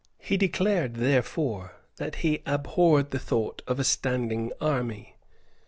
[0.17, 5.15] He declared therefore that he abhorred the thought of a standing army.